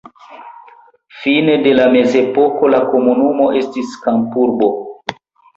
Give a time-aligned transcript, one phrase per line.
[1.25, 4.73] Fine de la mezepoko la komunumo estis kampurbo.